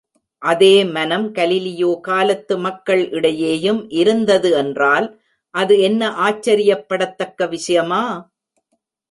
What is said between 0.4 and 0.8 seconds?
அதே